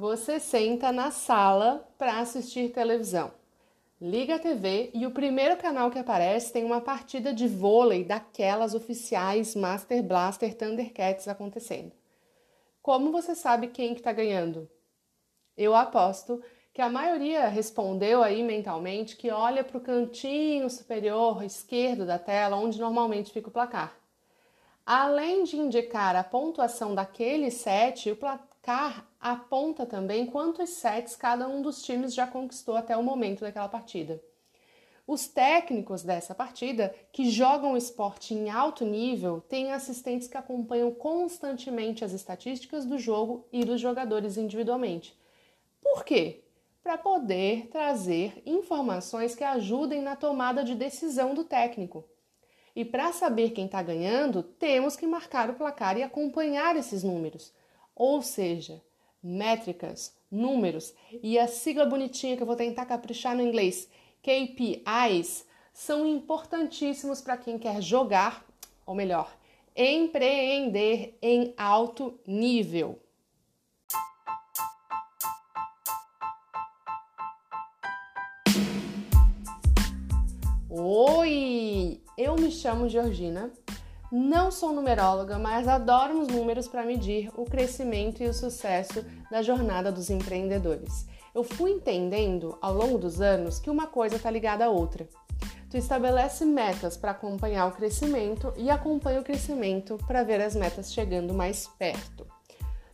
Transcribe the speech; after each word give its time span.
Você 0.00 0.40
senta 0.40 0.90
na 0.90 1.10
sala 1.10 1.86
para 1.98 2.20
assistir 2.20 2.72
televisão. 2.72 3.32
Liga 4.00 4.36
a 4.36 4.38
TV 4.38 4.90
e 4.94 5.04
o 5.04 5.10
primeiro 5.10 5.58
canal 5.58 5.90
que 5.90 5.98
aparece 5.98 6.50
tem 6.50 6.64
uma 6.64 6.80
partida 6.80 7.34
de 7.34 7.46
vôlei 7.46 8.02
daquelas 8.02 8.72
oficiais 8.72 9.54
Master 9.54 10.02
Blaster 10.02 10.56
Thundercats 10.56 11.28
acontecendo. 11.28 11.92
Como 12.80 13.12
você 13.12 13.34
sabe 13.34 13.66
quem 13.66 13.92
que 13.92 14.00
está 14.00 14.10
ganhando? 14.10 14.70
Eu 15.54 15.74
aposto 15.74 16.42
que 16.72 16.80
a 16.80 16.88
maioria 16.88 17.46
respondeu 17.48 18.22
aí 18.22 18.42
mentalmente 18.42 19.18
que 19.18 19.30
olha 19.30 19.62
para 19.62 19.76
o 19.76 19.82
cantinho 19.82 20.70
superior 20.70 21.44
esquerdo 21.44 22.06
da 22.06 22.18
tela, 22.18 22.56
onde 22.56 22.80
normalmente 22.80 23.34
fica 23.34 23.48
o 23.48 23.52
placar. 23.52 23.94
Além 24.86 25.44
de 25.44 25.58
indicar 25.58 26.16
a 26.16 26.24
pontuação 26.24 26.94
daquele 26.94 27.50
set, 27.50 28.10
o 28.10 28.16
placar 28.60 29.08
aponta 29.18 29.86
também 29.86 30.26
quantos 30.26 30.70
sets 30.70 31.16
cada 31.16 31.48
um 31.48 31.62
dos 31.62 31.82
times 31.82 32.14
já 32.14 32.26
conquistou 32.26 32.76
até 32.76 32.96
o 32.96 33.02
momento 33.02 33.40
daquela 33.40 33.68
partida. 33.68 34.22
Os 35.06 35.26
técnicos 35.26 36.02
dessa 36.02 36.34
partida, 36.34 36.94
que 37.10 37.30
jogam 37.30 37.76
esporte 37.76 38.32
em 38.32 38.48
alto 38.48 38.84
nível, 38.84 39.40
têm 39.40 39.72
assistentes 39.72 40.28
que 40.28 40.36
acompanham 40.36 40.92
constantemente 40.92 42.04
as 42.04 42.12
estatísticas 42.12 42.84
do 42.84 42.96
jogo 42.96 43.44
e 43.52 43.64
dos 43.64 43.80
jogadores 43.80 44.36
individualmente. 44.36 45.18
Por 45.82 46.04
quê? 46.04 46.44
Para 46.82 46.96
poder 46.96 47.68
trazer 47.68 48.40
informações 48.46 49.34
que 49.34 49.42
ajudem 49.42 50.00
na 50.00 50.14
tomada 50.14 50.62
de 50.62 50.74
decisão 50.74 51.34
do 51.34 51.42
técnico. 51.42 52.04
E 52.76 52.84
para 52.84 53.12
saber 53.12 53.50
quem 53.50 53.66
está 53.66 53.82
ganhando, 53.82 54.42
temos 54.42 54.94
que 54.94 55.06
marcar 55.06 55.50
o 55.50 55.54
placar 55.54 55.98
e 55.98 56.04
acompanhar 56.04 56.76
esses 56.76 57.02
números. 57.02 57.52
Ou 57.94 58.22
seja, 58.22 58.82
métricas, 59.22 60.14
números 60.30 60.94
e 61.22 61.38
a 61.38 61.48
sigla 61.48 61.84
bonitinha 61.84 62.36
que 62.36 62.42
eu 62.42 62.46
vou 62.46 62.56
tentar 62.56 62.86
caprichar 62.86 63.36
no 63.36 63.42
inglês, 63.42 63.88
KPIs, 64.22 65.44
são 65.72 66.06
importantíssimos 66.06 67.20
para 67.20 67.36
quem 67.36 67.58
quer 67.58 67.82
jogar, 67.82 68.44
ou 68.86 68.94
melhor, 68.94 69.34
empreender 69.76 71.16
em 71.22 71.54
alto 71.56 72.18
nível. 72.26 72.98
Oi, 80.68 82.00
eu 82.16 82.36
me 82.36 82.50
chamo 82.50 82.88
Georgina 82.88 83.52
não 84.10 84.50
sou 84.50 84.72
numeróloga, 84.72 85.38
mas 85.38 85.68
adoro 85.68 86.20
os 86.20 86.28
números 86.28 86.66
para 86.66 86.84
medir 86.84 87.30
o 87.36 87.44
crescimento 87.44 88.22
e 88.22 88.26
o 88.26 88.34
sucesso 88.34 89.04
da 89.30 89.40
jornada 89.40 89.92
dos 89.92 90.10
empreendedores. 90.10 91.06
Eu 91.32 91.44
fui 91.44 91.70
entendendo 91.70 92.58
ao 92.60 92.74
longo 92.74 92.98
dos 92.98 93.20
anos 93.20 93.60
que 93.60 93.70
uma 93.70 93.86
coisa 93.86 94.16
está 94.16 94.28
ligada 94.30 94.64
à 94.64 94.68
outra. 94.68 95.08
Tu 95.70 95.76
estabelece 95.76 96.44
metas 96.44 96.96
para 96.96 97.12
acompanhar 97.12 97.66
o 97.66 97.72
crescimento 97.72 98.52
e 98.56 98.68
acompanha 98.68 99.20
o 99.20 99.24
crescimento 99.24 99.96
para 100.04 100.24
ver 100.24 100.40
as 100.40 100.56
metas 100.56 100.92
chegando 100.92 101.32
mais 101.32 101.68
perto. 101.78 102.26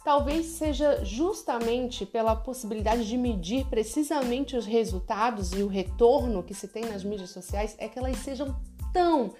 Talvez 0.05 0.47
seja 0.47 1.03
justamente 1.03 2.05
pela 2.05 2.37
possibilidade 2.37 3.09
de 3.09 3.17
medir 3.17 3.67
precisamente 3.67 4.55
os 4.55 4.67
resultados 4.67 5.53
e 5.53 5.63
o 5.63 5.67
retorno 5.67 6.43
que 6.43 6.55
se 6.55 6.69
tem 6.69 6.85
nas 6.85 7.03
mídias 7.03 7.31
sociais 7.31 7.75
é 7.79 7.89
que 7.89 7.99
elas 7.99 8.19
sejam 8.19 8.55
tão 8.93 9.33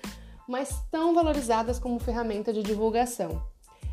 mas 0.49 0.83
tão 0.91 1.15
valorizadas 1.15 1.79
como 1.79 1.99
ferramenta 1.99 2.53
de 2.53 2.63
divulgação. 2.63 3.43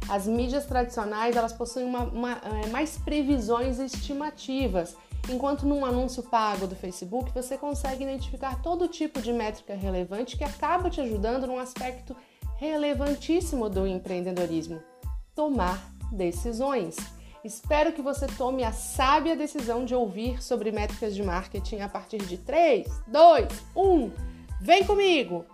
As 0.10 0.28
mídias 0.28 0.66
tradicionais 0.66 1.36
elas 1.36 1.54
possuem 1.54 1.86
uma, 1.86 2.04
uma, 2.04 2.32
é, 2.34 2.68
mais 2.68 2.98
previsões 2.98 3.80
estimativas, 3.80 4.96
enquanto 5.30 5.66
num 5.66 5.86
anúncio 5.86 6.22
pago 6.24 6.68
do 6.68 6.76
Facebook 6.76 7.32
você 7.34 7.58
consegue 7.58 8.04
identificar 8.04 8.62
todo 8.62 8.88
tipo 8.88 9.22
de 9.22 9.32
métrica 9.32 9.74
relevante 9.74 10.38
que 10.38 10.44
acaba 10.44 10.90
te 10.90 11.00
ajudando 11.00 11.48
num 11.48 11.58
aspecto 11.58 12.16
relevantíssimo 12.58 13.70
do 13.70 13.88
empreendedorismo: 13.88 14.82
tomar 15.34 15.90
decisões. 16.12 16.98
Espero 17.44 17.92
que 17.92 18.02
você 18.02 18.26
tome 18.26 18.64
a 18.64 18.72
sábia 18.72 19.36
decisão 19.36 19.84
de 19.84 19.94
ouvir 19.94 20.42
sobre 20.42 20.72
métricas 20.72 21.14
de 21.14 21.22
marketing 21.22 21.80
a 21.80 21.90
partir 21.90 22.20
de 22.20 22.38
3, 22.38 22.88
2, 23.08 23.48
1. 23.76 24.12
Vem 24.62 24.86
comigo! 24.86 25.46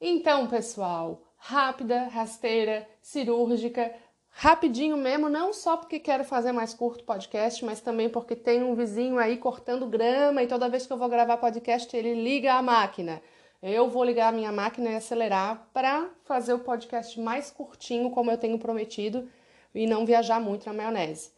Então, 0.00 0.46
pessoal, 0.46 1.20
rápida, 1.36 2.04
rasteira, 2.04 2.88
cirúrgica, 3.02 3.94
rapidinho 4.30 4.96
mesmo, 4.96 5.28
não 5.28 5.52
só 5.52 5.76
porque 5.76 5.98
quero 5.98 6.24
fazer 6.24 6.52
mais 6.52 6.72
curto 6.72 7.04
podcast, 7.04 7.62
mas 7.66 7.82
também 7.82 8.08
porque 8.08 8.34
tem 8.34 8.62
um 8.62 8.74
vizinho 8.74 9.18
aí 9.18 9.36
cortando 9.36 9.86
grama 9.86 10.42
e 10.42 10.46
toda 10.46 10.70
vez 10.70 10.86
que 10.86 10.92
eu 10.92 10.96
vou 10.96 11.08
gravar 11.08 11.36
podcast 11.36 11.94
ele 11.94 12.14
liga 12.14 12.54
a 12.54 12.62
máquina. 12.62 13.20
Eu 13.62 13.90
vou 13.90 14.02
ligar 14.02 14.28
a 14.28 14.32
minha 14.32 14.50
máquina 14.50 14.90
e 14.90 14.96
acelerar 14.96 15.68
para 15.74 16.08
fazer 16.24 16.54
o 16.54 16.60
podcast 16.60 17.20
mais 17.20 17.50
curtinho, 17.50 18.10
como 18.10 18.30
eu 18.30 18.38
tenho 18.38 18.58
prometido, 18.58 19.28
e 19.74 19.86
não 19.86 20.06
viajar 20.06 20.40
muito 20.40 20.64
na 20.64 20.72
maionese. 20.72 21.30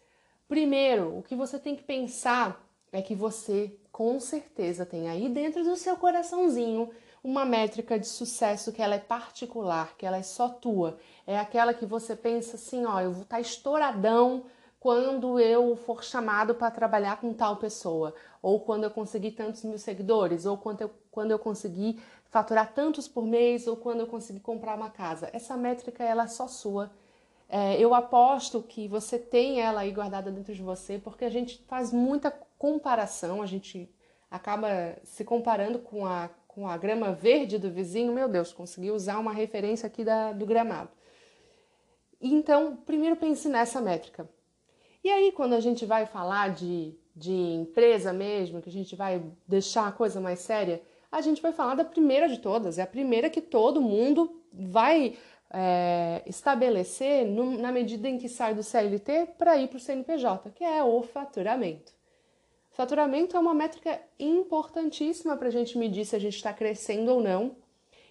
Primeiro, 0.46 1.18
o 1.18 1.22
que 1.24 1.34
você 1.34 1.58
tem 1.58 1.74
que 1.74 1.82
pensar 1.82 2.64
é 2.92 3.02
que 3.02 3.16
você 3.16 3.76
com 3.92 4.18
certeza 4.18 4.86
tem 4.86 5.08
aí 5.10 5.28
dentro 5.28 5.62
do 5.62 5.76
seu 5.76 5.96
coraçãozinho 5.96 6.90
uma 7.22 7.44
métrica 7.44 7.98
de 7.98 8.08
sucesso 8.08 8.72
que 8.72 8.82
ela 8.82 8.96
é 8.96 8.98
particular, 8.98 9.94
que 9.96 10.04
ela 10.04 10.16
é 10.16 10.22
só 10.22 10.48
tua. 10.48 10.98
É 11.24 11.38
aquela 11.38 11.72
que 11.72 11.86
você 11.86 12.16
pensa 12.16 12.56
assim, 12.56 12.84
ó, 12.84 13.00
eu 13.00 13.12
vou 13.12 13.22
estar 13.22 13.36
tá 13.36 13.40
estouradão 13.40 14.44
quando 14.80 15.38
eu 15.38 15.76
for 15.76 16.02
chamado 16.02 16.56
para 16.56 16.68
trabalhar 16.68 17.20
com 17.20 17.32
tal 17.32 17.58
pessoa, 17.58 18.12
ou 18.42 18.58
quando 18.58 18.82
eu 18.82 18.90
conseguir 18.90 19.30
tantos 19.32 19.62
mil 19.62 19.78
seguidores, 19.78 20.44
ou 20.44 20.58
quando 20.58 20.80
eu, 20.80 20.90
quando 21.12 21.30
eu 21.30 21.38
conseguir 21.38 22.02
faturar 22.24 22.72
tantos 22.74 23.06
por 23.06 23.24
mês, 23.24 23.68
ou 23.68 23.76
quando 23.76 24.00
eu 24.00 24.08
conseguir 24.08 24.40
comprar 24.40 24.74
uma 24.74 24.90
casa. 24.90 25.30
Essa 25.32 25.56
métrica 25.56 26.02
ela 26.02 26.24
é 26.24 26.26
só 26.26 26.48
sua. 26.48 26.90
É, 27.48 27.78
eu 27.78 27.94
aposto 27.94 28.62
que 28.62 28.88
você 28.88 29.18
tem 29.18 29.60
ela 29.60 29.82
aí 29.82 29.92
guardada 29.92 30.32
dentro 30.32 30.52
de 30.52 30.62
você, 30.62 30.98
porque 30.98 31.24
a 31.24 31.30
gente 31.30 31.62
faz 31.68 31.92
muita 31.92 32.34
comparação, 32.62 33.42
a 33.42 33.46
gente 33.46 33.90
acaba 34.30 34.68
se 35.02 35.24
comparando 35.24 35.80
com 35.80 36.06
a 36.06 36.30
com 36.54 36.68
a 36.68 36.76
grama 36.76 37.12
verde 37.12 37.56
do 37.56 37.70
vizinho, 37.70 38.12
meu 38.12 38.28
Deus, 38.28 38.52
consegui 38.52 38.90
usar 38.90 39.18
uma 39.18 39.32
referência 39.32 39.86
aqui 39.86 40.04
da, 40.04 40.32
do 40.32 40.44
gramado. 40.44 40.90
Então, 42.20 42.76
primeiro 42.76 43.16
pense 43.16 43.48
nessa 43.48 43.80
métrica. 43.80 44.28
E 45.02 45.10
aí, 45.10 45.32
quando 45.32 45.54
a 45.54 45.60
gente 45.60 45.86
vai 45.86 46.04
falar 46.04 46.50
de, 46.50 46.94
de 47.16 47.32
empresa 47.32 48.12
mesmo, 48.12 48.60
que 48.60 48.68
a 48.68 48.72
gente 48.72 48.94
vai 48.94 49.22
deixar 49.48 49.88
a 49.88 49.92
coisa 49.92 50.20
mais 50.20 50.40
séria, 50.40 50.82
a 51.10 51.22
gente 51.22 51.40
vai 51.40 51.52
falar 51.52 51.74
da 51.74 51.86
primeira 51.86 52.28
de 52.28 52.38
todas, 52.38 52.78
é 52.78 52.82
a 52.82 52.86
primeira 52.86 53.30
que 53.30 53.40
todo 53.40 53.80
mundo 53.80 54.38
vai 54.52 55.16
é, 55.50 56.22
estabelecer 56.26 57.24
no, 57.24 57.56
na 57.56 57.72
medida 57.72 58.08
em 58.10 58.18
que 58.18 58.28
sai 58.28 58.54
do 58.54 58.62
CLT 58.62 59.28
para 59.38 59.56
ir 59.56 59.68
para 59.68 59.78
o 59.78 59.80
CNPJ, 59.80 60.50
que 60.50 60.64
é 60.64 60.84
o 60.84 61.02
faturamento. 61.02 61.92
Faturamento 62.72 63.36
é 63.36 63.40
uma 63.40 63.52
métrica 63.52 64.00
importantíssima 64.18 65.36
para 65.36 65.48
a 65.48 65.50
gente 65.50 65.76
medir 65.76 66.06
se 66.06 66.16
a 66.16 66.18
gente 66.18 66.36
está 66.36 66.54
crescendo 66.54 67.12
ou 67.12 67.20
não. 67.20 67.54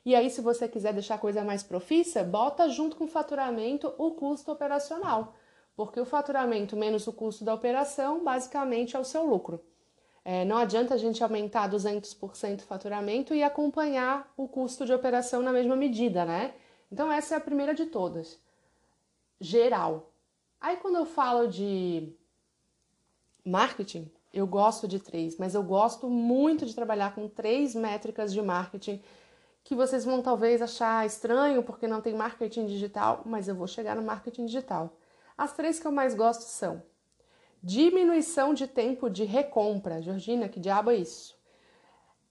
E 0.06 0.16
aí, 0.16 0.30
se 0.30 0.40
você 0.40 0.68
quiser 0.68 0.94
deixar 0.94 1.16
a 1.16 1.20
coisa 1.20 1.44
mais 1.44 1.64
profissa, 1.64 2.24
bota 2.24 2.70
junto 2.70 2.96
com 2.96 3.06
o 3.06 3.08
faturamento 3.08 3.92
o 3.98 4.12
custo 4.12 4.52
operacional, 4.52 5.34
porque 5.76 6.00
o 6.00 6.06
faturamento 6.06 6.78
menos 6.78 7.08
o 7.08 7.14
custo 7.14 7.44
da 7.44 7.54
operação, 7.54 8.24
basicamente, 8.24 8.96
é 8.96 9.00
o 9.00 9.04
seu 9.04 9.26
lucro. 9.26 9.64
É, 10.24 10.46
não 10.46 10.58
adianta 10.58 10.94
a 10.94 10.98
gente 10.98 11.24
aumentar 11.24 11.68
200% 11.68 12.60
o 12.60 12.64
faturamento 12.64 13.34
e 13.34 13.42
acompanhar 13.42 14.32
o 14.38 14.48
custo 14.48 14.86
de 14.86 14.94
operação 14.94 15.42
na 15.42 15.52
mesma 15.52 15.76
medida, 15.76 16.24
né? 16.24 16.54
Então, 16.92 17.12
essa 17.12 17.34
é 17.34 17.38
a 17.38 17.42
primeira 17.42 17.74
de 17.74 17.88
todas. 17.88 18.40
Geral. 19.40 20.12
Aí, 20.60 20.78
quando 20.78 20.98
eu 20.98 21.06
falo 21.06 21.48
de 21.48 22.14
marketing, 23.44 24.12
eu 24.34 24.48
gosto 24.48 24.88
de 24.88 25.00
três, 25.00 25.38
mas 25.38 25.54
eu 25.54 25.64
gosto 25.64 26.10
muito 26.10 26.66
de 26.66 26.74
trabalhar 26.74 27.14
com 27.14 27.28
três 27.28 27.76
métricas 27.76 28.32
de 28.32 28.42
marketing 28.42 29.02
que 29.64 29.76
vocês 29.76 30.06
vão 30.06 30.22
talvez 30.22 30.62
achar 30.62 31.06
estranho 31.06 31.64
porque 31.64 31.88
não 31.88 32.02
tem 32.02 32.14
marketing 32.14 32.66
digital, 32.66 33.22
mas 33.26 33.48
eu 33.48 33.56
vou 33.56 33.68
chegar 33.68 33.96
no 33.96 34.02
marketing 34.02 34.46
digital. 34.46 34.98
As 35.38 35.54
três 35.54 35.80
que 35.80 35.86
eu 35.86 35.92
mais 35.92 36.16
gosto 36.16 36.42
são 36.44 36.82
diminuição 37.62 38.54
de 38.54 38.68
tempo 38.68 39.10
de 39.10 39.24
recompra. 39.24 40.02
Georgina, 40.02 40.50
que 40.50 40.60
diabo 40.60 40.92
é 40.92 40.96
isso? 40.96 41.38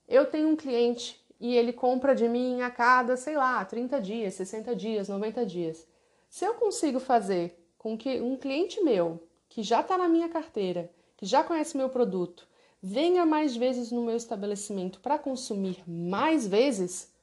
Eu 0.07 0.25
tenho 0.25 0.49
um 0.49 0.55
cliente 0.55 1.23
e 1.39 1.55
ele 1.55 1.71
compra 1.71 2.13
de 2.13 2.27
mim 2.27 2.61
a 2.61 2.69
cada, 2.69 3.15
sei 3.15 3.37
lá, 3.37 3.63
30 3.63 4.01
dias, 4.01 4.33
60 4.35 4.75
dias, 4.75 5.07
90 5.07 5.45
dias. 5.45 5.87
Se 6.29 6.45
eu 6.45 6.55
consigo 6.55 6.99
fazer 6.99 7.57
com 7.77 7.97
que 7.97 8.21
um 8.21 8.35
cliente 8.35 8.81
meu, 8.81 9.27
que 9.49 9.63
já 9.63 9.81
está 9.81 9.97
na 9.97 10.07
minha 10.07 10.29
carteira, 10.29 10.91
que 11.21 11.25
já 11.27 11.43
conhece 11.43 11.77
meu 11.77 11.87
produto, 11.87 12.47
venha 12.81 13.27
mais 13.27 13.55
vezes 13.55 13.91
no 13.91 14.01
meu 14.01 14.15
estabelecimento 14.15 14.99
para 14.99 15.19
consumir 15.19 15.83
mais 15.87 16.47
vezes, 16.47 17.13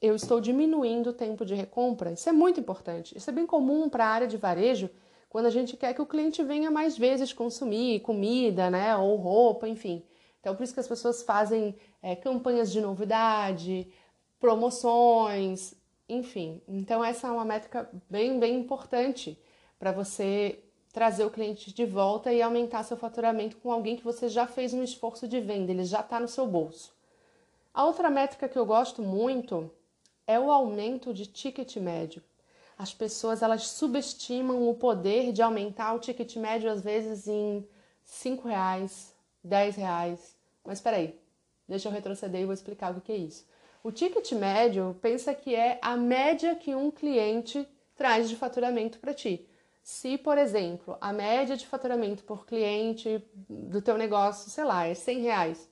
eu 0.00 0.16
estou 0.16 0.40
diminuindo 0.40 1.10
o 1.10 1.12
tempo 1.12 1.44
de 1.44 1.54
recompra. 1.54 2.12
Isso 2.12 2.30
é 2.30 2.32
muito 2.32 2.58
importante. 2.58 3.14
Isso 3.14 3.28
é 3.28 3.32
bem 3.32 3.44
comum 3.44 3.90
para 3.90 4.06
a 4.06 4.08
área 4.08 4.26
de 4.26 4.38
varejo, 4.38 4.88
quando 5.28 5.44
a 5.44 5.50
gente 5.50 5.76
quer 5.76 5.92
que 5.92 6.00
o 6.00 6.06
cliente 6.06 6.42
venha 6.42 6.70
mais 6.70 6.96
vezes 6.96 7.30
consumir 7.30 8.00
comida, 8.00 8.70
né, 8.70 8.96
ou 8.96 9.16
roupa, 9.16 9.68
enfim. 9.68 10.02
Então, 10.40 10.56
por 10.56 10.64
isso 10.64 10.72
que 10.72 10.80
as 10.80 10.88
pessoas 10.88 11.22
fazem 11.22 11.76
é, 12.02 12.16
campanhas 12.16 12.72
de 12.72 12.80
novidade, 12.80 13.86
promoções, 14.40 15.74
enfim. 16.08 16.62
Então, 16.66 17.04
essa 17.04 17.28
é 17.28 17.30
uma 17.30 17.44
métrica 17.44 17.86
bem, 18.08 18.40
bem 18.40 18.58
importante 18.58 19.38
para 19.78 19.92
você 19.92 20.58
trazer 20.92 21.24
o 21.24 21.30
cliente 21.30 21.72
de 21.72 21.84
volta 21.84 22.32
e 22.32 22.42
aumentar 22.42 22.82
seu 22.82 22.96
faturamento 22.96 23.56
com 23.58 23.70
alguém 23.70 23.96
que 23.96 24.04
você 24.04 24.28
já 24.28 24.46
fez 24.46 24.74
um 24.74 24.82
esforço 24.82 25.28
de 25.28 25.40
venda, 25.40 25.70
ele 25.70 25.84
já 25.84 26.00
está 26.00 26.18
no 26.18 26.28
seu 26.28 26.46
bolso. 26.46 26.92
A 27.72 27.84
outra 27.84 28.10
métrica 28.10 28.48
que 28.48 28.58
eu 28.58 28.66
gosto 28.66 29.00
muito 29.02 29.70
é 30.26 30.38
o 30.38 30.50
aumento 30.50 31.14
de 31.14 31.26
ticket 31.26 31.76
médio. 31.76 32.22
As 32.76 32.92
pessoas 32.92 33.42
elas 33.42 33.66
subestimam 33.68 34.68
o 34.68 34.74
poder 34.74 35.32
de 35.32 35.42
aumentar 35.42 35.92
o 35.94 35.98
ticket 36.00 36.36
médio 36.36 36.70
às 36.70 36.80
vezes 36.80 37.28
em 37.28 37.66
5 38.04 38.48
reais, 38.48 39.14
10 39.44 39.76
reais. 39.76 40.36
Mas 40.64 40.78
espera 40.78 40.96
aí, 40.96 41.18
deixa 41.68 41.88
eu 41.88 41.92
retroceder 41.92 42.40
e 42.40 42.44
vou 42.44 42.54
explicar 42.54 42.96
o 42.96 43.00
que 43.00 43.12
é 43.12 43.16
isso. 43.16 43.46
O 43.82 43.92
ticket 43.92 44.32
médio 44.32 44.96
pensa 45.00 45.32
que 45.34 45.54
é 45.54 45.78
a 45.80 45.96
média 45.96 46.54
que 46.54 46.74
um 46.74 46.90
cliente 46.90 47.66
traz 47.94 48.28
de 48.28 48.36
faturamento 48.36 48.98
para 48.98 49.14
ti. 49.14 49.46
Se, 49.90 50.16
por 50.16 50.38
exemplo, 50.38 50.96
a 51.00 51.12
média 51.12 51.56
de 51.56 51.66
faturamento 51.66 52.22
por 52.22 52.46
cliente 52.46 53.22
do 53.48 53.82
teu 53.82 53.98
negócio, 53.98 54.48
sei 54.48 54.62
lá, 54.62 54.86
é 54.86 54.94
100 54.94 55.20
reais, 55.20 55.68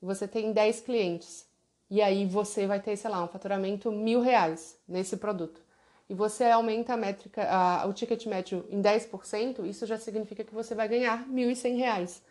você 0.00 0.28
tem 0.28 0.52
10 0.52 0.82
clientes, 0.82 1.44
e 1.90 2.00
aí 2.00 2.24
você 2.24 2.64
vai 2.64 2.80
ter, 2.80 2.96
sei 2.96 3.10
lá, 3.10 3.24
um 3.24 3.26
faturamento 3.26 3.90
mil 3.90 4.20
reais 4.20 4.78
nesse 4.86 5.16
produto, 5.16 5.60
e 6.08 6.14
você 6.14 6.44
aumenta 6.44 6.94
a 6.94 6.96
métrica, 6.96 7.42
a, 7.42 7.84
o 7.86 7.92
ticket 7.92 8.24
médio 8.26 8.64
em 8.70 8.80
10%, 8.80 9.66
isso 9.66 9.84
já 9.84 9.98
significa 9.98 10.44
que 10.44 10.54
você 10.54 10.72
vai 10.72 10.86
ganhar 10.86 11.26
1.100 11.28 11.76
reais. 11.76 12.22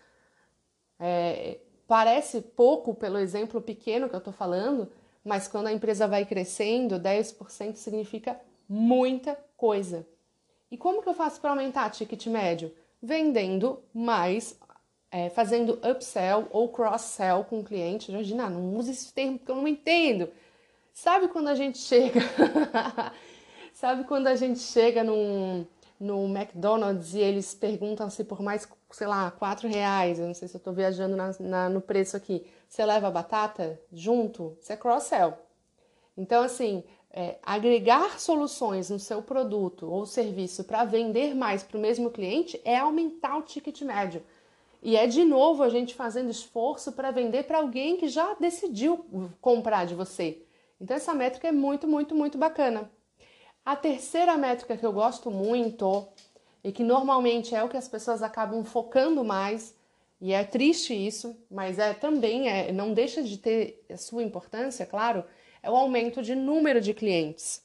É, 0.98 1.60
parece 1.86 2.40
pouco 2.40 2.96
pelo 2.96 3.18
exemplo 3.18 3.62
pequeno 3.62 4.08
que 4.08 4.16
eu 4.16 4.20
estou 4.20 4.34
falando, 4.34 4.90
mas 5.22 5.50
quando 5.50 5.68
a 5.68 5.74
empresa 5.74 6.08
vai 6.08 6.26
crescendo, 6.26 6.98
10% 6.98 7.76
significa 7.76 8.40
muita 8.70 9.38
coisa. 9.58 10.08
E 10.72 10.78
como 10.78 11.02
que 11.02 11.10
eu 11.10 11.14
faço 11.14 11.40
para 11.40 11.52
aumentar 11.52 11.90
ticket 11.90 12.26
médio? 12.28 12.74
Vendendo 13.02 13.84
mais, 13.94 14.60
é, 15.12 15.30
fazendo 15.30 15.80
upsell 15.88 16.48
ou 16.52 16.70
cross-sell 16.70 17.44
com 17.44 17.60
o 17.60 17.64
cliente. 17.64 18.12
Georgina, 18.12 18.50
não 18.50 18.76
use 18.76 18.92
esse 18.92 19.14
termo 19.14 19.40
que 19.40 19.50
eu 19.50 19.56
não 19.56 19.68
entendo. 19.68 20.30
Sabe 20.94 21.28
quando 21.28 21.48
a 21.48 21.56
gente 21.56 21.78
chega... 21.78 22.20
Sabe 23.76 24.06
quando 24.06 24.28
a 24.28 24.36
gente 24.36 24.60
chega 24.60 25.04
num, 25.04 25.66
no 26.00 26.26
McDonald's 26.28 27.14
e 27.14 27.20
eles 27.20 27.54
perguntam 27.54 28.10
se 28.10 28.24
por 28.24 28.42
mais, 28.42 28.66
sei 28.92 29.06
lá, 29.06 29.30
quatro 29.32 29.68
reais, 29.68 30.18
eu 30.18 30.28
não 30.28 30.34
sei 30.34 30.48
se 30.48 30.56
eu 30.56 30.60
estou 30.60 30.74
viajando 30.74 31.18
na, 31.18 31.36
na, 31.42 31.70
no 31.70 31.82
preço 31.82 32.16
aqui, 32.16 32.46
você 32.70 32.86
leva 32.86 33.12
batata 33.12 33.78
junto? 33.92 34.58
Isso 34.62 34.72
é 34.72 34.78
cross-sell. 34.78 35.38
Então, 36.18 36.44
assim, 36.44 36.86
é, 37.18 37.38
agregar 37.42 38.20
soluções 38.20 38.90
no 38.90 39.00
seu 39.00 39.22
produto 39.22 39.90
ou 39.90 40.06
serviço 40.06 40.66
para 40.66 40.84
vender 40.84 41.34
mais 41.34 41.64
para 41.64 41.78
o 41.78 41.82
mesmo 41.82 42.12
cliente 42.12 42.60
é 42.66 42.78
aumentar 42.78 43.38
o 43.38 43.42
ticket 43.42 43.82
médio. 43.84 44.22
E 44.84 44.98
é 44.98 45.08
de 45.08 45.24
novo 45.24 45.64
a 45.64 45.70
gente 45.70 45.96
fazendo 45.96 46.30
esforço 46.30 46.92
para 46.92 47.12
vender 47.12 47.44
para 47.44 47.60
alguém 47.60 47.96
que 47.96 48.10
já 48.10 48.34
decidiu 48.34 49.06
comprar 49.40 49.86
de 49.86 49.96
você. 49.96 50.42
Então 50.80 50.98
essa 50.98 51.14
métrica 51.14 51.48
é 51.48 51.54
muito, 51.54 51.88
muito, 51.88 52.14
muito 52.14 52.38
bacana. 52.38 52.92
A 53.66 53.78
terceira 53.78 54.36
métrica 54.36 54.76
que 54.76 54.86
eu 54.86 54.92
gosto 54.92 55.32
muito 55.32 56.06
e 56.62 56.72
que 56.74 56.84
normalmente 56.84 57.56
é 57.56 57.64
o 57.64 57.70
que 57.70 57.78
as 57.78 57.88
pessoas 57.88 58.22
acabam 58.22 58.64
focando 58.66 59.24
mais, 59.24 59.74
e 60.20 60.34
é 60.34 60.44
triste 60.44 60.94
isso, 60.94 61.38
mas 61.50 61.80
é 61.80 61.94
também 61.94 62.50
é, 62.50 62.72
não 62.72 62.94
deixa 62.94 63.24
de 63.24 63.38
ter 63.38 63.86
a 63.90 63.98
sua 63.98 64.24
importância, 64.24 64.86
claro, 64.86 65.24
é 65.66 65.70
o 65.70 65.76
aumento 65.76 66.22
de 66.22 66.36
número 66.36 66.80
de 66.80 66.94
clientes. 66.94 67.64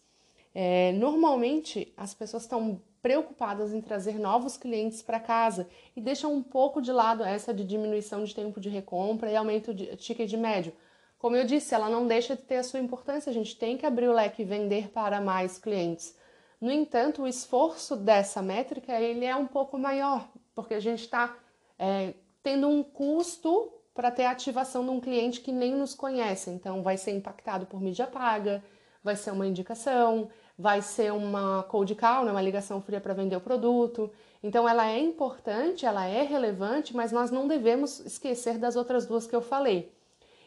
É, 0.55 0.93
normalmente 0.93 1.93
as 1.97 2.15
pessoas 2.15 2.45
estão 2.45 2.81
preocupadas 3.03 3.75
em 3.75 3.81
trazer 3.81 4.19
novos 4.19 4.57
clientes 4.57 5.03
para 5.03 5.21
casa 5.21 5.69
e 5.95 6.01
deixam 6.01 6.33
um 6.33 6.43
pouco 6.43 6.81
de 6.81 6.91
lado 6.91 7.23
essa 7.23 7.53
de 7.53 7.63
diminuição 7.63 8.25
de 8.25 8.35
tempo 8.35 8.59
de 8.59 8.71
recompra 8.71 9.31
e 9.31 9.37
aumento 9.37 9.75
de 9.75 9.95
ticket 9.97 10.29
de 10.29 10.37
médio. 10.39 10.73
Como 11.19 11.37
eu 11.37 11.45
disse, 11.45 11.75
ela 11.75 11.91
não 11.91 12.07
deixa 12.07 12.35
de 12.35 12.43
ter 12.43 12.57
a 12.57 12.63
sua 12.63 12.81
importância, 12.81 13.29
a 13.29 13.35
gente 13.35 13.55
tem 13.57 13.77
que 13.77 13.85
abrir 13.85 14.09
o 14.09 14.15
leque 14.15 14.41
e 14.41 14.47
vender 14.47 14.89
para 14.89 15.21
mais 15.21 15.59
clientes. 15.59 16.17
No 16.59 16.73
entanto, 16.73 17.23
o 17.23 17.29
esforço 17.29 17.97
dessa 17.97 18.41
métrica 18.41 18.99
ele 18.99 19.27
é 19.27 19.37
um 19.37 19.47
pouco 19.47 19.79
maior, 19.79 20.27
porque 20.55 20.73
a 20.73 20.81
gente 20.81 21.01
está 21.01 21.37
é, 21.79 22.15
tendo 22.43 22.67
um 22.67 22.83
custo 22.83 23.71
para 24.01 24.11
ter 24.11 24.25
a 24.25 24.31
ativação 24.31 24.83
de 24.83 24.91
um 24.91 24.99
cliente 24.99 25.43
que 25.43 25.53
nem 25.53 25.75
nos 25.75 25.95
conhece. 25.95 26.49
Então, 26.49 26.83
vai 26.83 26.97
ser 26.97 27.11
impactado 27.11 27.67
por 27.67 27.83
mídia 27.83 28.07
paga, 28.07 28.65
vai 29.05 29.15
ser 29.15 29.31
uma 29.31 29.47
indicação, 29.47 30.31
vai 30.59 30.81
ser 30.81 31.13
uma 31.13 31.65
cold 31.65 31.95
call, 31.97 32.25
né, 32.25 32.31
uma 32.31 32.41
ligação 32.41 32.81
fria 32.81 32.99
para 32.99 33.13
vender 33.13 33.37
o 33.37 33.43
produto. 33.43 34.11
Então, 34.43 34.67
ela 34.67 34.91
é 34.91 34.99
importante, 34.99 35.85
ela 35.85 36.07
é 36.07 36.23
relevante, 36.23 36.97
mas 36.97 37.13
nós 37.13 37.31
não 37.31 37.47
devemos 37.47 38.01
esquecer 38.01 38.57
das 38.57 38.75
outras 38.75 39.05
duas 39.05 39.27
que 39.27 39.37
eu 39.37 39.43
falei. 39.43 39.93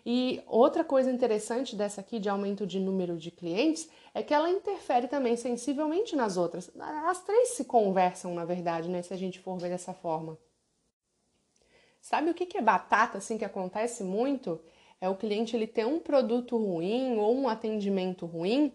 E 0.03 0.41
outra 0.47 0.83
coisa 0.83 1.11
interessante 1.11 1.75
dessa 1.75 2.01
aqui 2.01 2.17
de 2.17 2.29
aumento 2.29 2.65
de 2.65 2.79
número 2.79 3.15
de 3.17 3.29
clientes 3.29 3.87
é 4.15 4.23
que 4.23 4.33
ela 4.33 4.49
interfere 4.49 5.07
também 5.07 5.35
sensivelmente 5.35 6.15
nas 6.15 6.37
outras. 6.37 6.71
As 7.07 7.21
três 7.21 7.49
se 7.49 7.65
conversam, 7.65 8.33
na 8.33 8.45
verdade, 8.45 8.89
né, 8.89 9.03
se 9.03 9.13
a 9.13 9.17
gente 9.17 9.39
for 9.39 9.59
ver 9.59 9.69
dessa 9.69 9.93
forma. 9.93 10.39
Sabe 12.03 12.29
o 12.29 12.33
que 12.33 12.57
é 12.57 12.61
batata, 12.61 13.17
assim, 13.17 13.37
que 13.37 13.45
acontece 13.45 14.03
muito? 14.03 14.59
É 14.99 15.07
o 15.07 15.15
cliente 15.15 15.55
ele 15.55 15.65
ter 15.65 15.85
um 15.85 16.01
produto 16.01 16.57
ruim 16.57 17.17
ou 17.17 17.33
um 17.33 17.47
atendimento 17.47 18.25
ruim, 18.25 18.73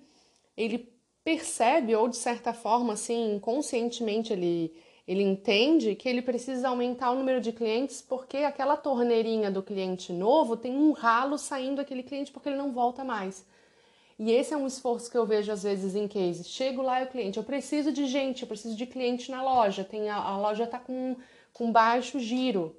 ele 0.57 0.91
percebe 1.23 1.95
ou 1.95 2.09
de 2.09 2.17
certa 2.17 2.55
forma, 2.55 2.95
assim, 2.95 3.39
conscientemente 3.39 4.33
ele 4.33 4.75
ele 5.07 5.23
entende 5.23 5.95
que 5.95 6.09
ele 6.09 6.21
precisa 6.23 6.69
aumentar 6.69 7.11
o 7.11 7.17
número 7.17 7.41
de 7.41 7.53
clientes 7.53 8.01
porque 8.03 8.39
aquela 8.39 8.77
torneirinha 8.77 9.51
do 9.51 9.63
cliente 9.63 10.13
novo 10.13 10.57
tem 10.57 10.75
um 10.77 10.93
ralo 10.93 11.39
saindo 11.39 11.77
daquele 11.77 12.03
cliente 12.03 12.33
porque 12.33 12.49
ele 12.49 12.57
não 12.57 12.73
volta 12.73 13.05
mais. 13.05 13.47
E 14.19 14.31
esse 14.33 14.55
é 14.55 14.57
um 14.57 14.67
esforço 14.67 15.11
que 15.11 15.19
eu 15.19 15.27
vejo 15.27 15.53
às 15.53 15.63
vezes 15.63 15.95
em 15.95 16.09
case. 16.09 16.45
Chego 16.45 16.83
lá 16.83 17.01
e 17.03 17.05
o 17.05 17.09
cliente, 17.09 17.39
eu 17.39 17.45
preciso 17.45 17.93
de 17.93 18.07
gente, 18.07 18.43
eu 18.43 18.49
preciso 18.49 18.75
de 18.77 18.87
cliente 18.87 19.31
na 19.31 19.43
loja, 19.43 19.85
tem 19.85 20.09
a, 20.11 20.17
a 20.17 20.39
loja 20.39 20.65
está 20.65 20.79
com, 20.79 21.17
com 21.53 21.71
baixo 21.71 22.19
giro 22.19 22.75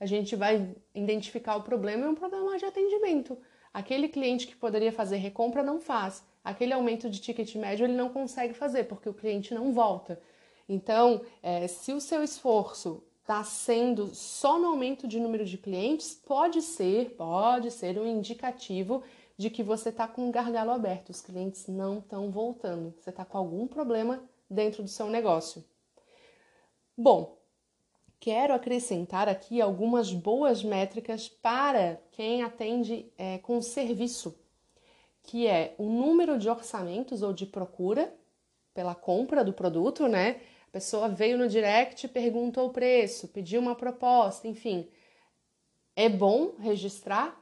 a 0.00 0.06
gente 0.06 0.34
vai 0.34 0.74
identificar 0.94 1.56
o 1.56 1.62
problema 1.62 2.06
e 2.06 2.08
um 2.08 2.14
problema 2.14 2.58
de 2.58 2.64
atendimento. 2.64 3.36
Aquele 3.72 4.08
cliente 4.08 4.46
que 4.46 4.56
poderia 4.56 4.90
fazer 4.90 5.18
recompra 5.18 5.62
não 5.62 5.78
faz. 5.78 6.24
Aquele 6.42 6.72
aumento 6.72 7.08
de 7.10 7.20
ticket 7.20 7.54
médio 7.56 7.84
ele 7.84 7.92
não 7.92 8.08
consegue 8.08 8.54
fazer 8.54 8.84
porque 8.84 9.08
o 9.08 9.14
cliente 9.14 9.52
não 9.52 9.72
volta. 9.72 10.20
Então, 10.66 11.20
é, 11.42 11.68
se 11.68 11.92
o 11.92 12.00
seu 12.00 12.22
esforço 12.22 13.02
está 13.20 13.44
sendo 13.44 14.06
só 14.14 14.58
no 14.58 14.68
aumento 14.68 15.06
de 15.06 15.20
número 15.20 15.44
de 15.44 15.58
clientes, 15.58 16.14
pode 16.14 16.62
ser, 16.62 17.10
pode 17.10 17.70
ser 17.70 17.98
um 17.98 18.06
indicativo 18.06 19.02
de 19.36 19.50
que 19.50 19.62
você 19.62 19.90
está 19.90 20.08
com 20.08 20.26
um 20.26 20.30
gargalo 20.30 20.70
aberto, 20.70 21.10
os 21.10 21.20
clientes 21.20 21.66
não 21.66 21.98
estão 21.98 22.30
voltando, 22.30 22.94
você 22.98 23.10
está 23.10 23.24
com 23.24 23.38
algum 23.38 23.66
problema 23.66 24.22
dentro 24.48 24.82
do 24.82 24.88
seu 24.88 25.08
negócio. 25.08 25.64
Bom, 26.96 27.39
quero 28.20 28.52
acrescentar 28.52 29.28
aqui 29.28 29.62
algumas 29.62 30.12
boas 30.12 30.62
métricas 30.62 31.26
para 31.26 31.98
quem 32.12 32.42
atende 32.42 33.10
é, 33.16 33.38
com 33.38 33.62
serviço, 33.62 34.38
que 35.22 35.46
é 35.46 35.74
o 35.78 35.88
número 35.88 36.38
de 36.38 36.48
orçamentos 36.48 37.22
ou 37.22 37.32
de 37.32 37.46
procura 37.46 38.14
pela 38.74 38.94
compra 38.94 39.42
do 39.42 39.54
produto, 39.54 40.06
né? 40.06 40.40
A 40.68 40.72
pessoa 40.72 41.08
veio 41.08 41.36
no 41.36 41.48
direct, 41.48 42.06
perguntou 42.08 42.68
o 42.68 42.72
preço, 42.72 43.26
pediu 43.28 43.60
uma 43.60 43.74
proposta, 43.74 44.46
enfim. 44.46 44.88
É 45.96 46.08
bom 46.08 46.52
registrar 46.60 47.40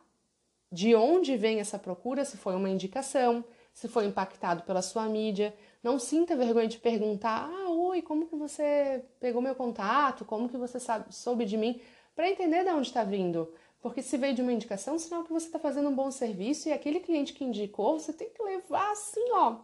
de 0.71 0.95
onde 0.95 1.37
vem 1.37 1.61
essa 1.61 1.79
procura, 1.79 2.25
se 2.25 2.37
foi 2.37 2.55
uma 2.55 2.71
indicação, 2.71 3.45
se 3.75 3.89
foi 3.89 4.07
impactado 4.07 4.63
pela 4.63 4.81
sua 4.81 5.09
mídia. 5.09 5.55
Não 5.83 5.99
sinta 5.99 6.37
vergonha 6.37 6.69
de 6.69 6.79
perguntar: 6.79 7.51
ah, 7.51 7.68
oi, 7.99 8.03
como 8.03 8.27
que 8.27 8.37
você 8.37 9.05
pegou 9.21 9.43
meu 9.43 9.55
contato? 9.55 10.25
Como 10.25 10.49
que 10.49 10.57
você 10.57 10.79
sabe, 10.79 11.15
soube 11.15 11.45
de 11.45 11.57
mim? 11.57 11.81
Para 12.15 12.31
entender 12.31 12.65
de 12.65 12.71
onde 12.71 12.89
está 12.89 13.05
vindo. 13.05 13.53
Porque 13.81 14.03
se 14.03 14.17
veio 14.17 14.35
de 14.35 14.43
uma 14.43 14.53
indicação, 14.53 14.99
sinal 14.99 15.25
que 15.25 15.33
você 15.33 15.47
está 15.47 15.59
fazendo 15.59 15.89
um 15.89 15.95
bom 15.95 16.11
serviço 16.11 16.69
e 16.69 16.73
aquele 16.73 17.01
cliente 17.01 17.33
que 17.33 17.45
indicou, 17.45 17.99
você 17.99 18.13
tem 18.13 18.29
que 18.31 18.43
levar 18.43 18.91
assim, 18.93 19.25
ó, 19.33 19.57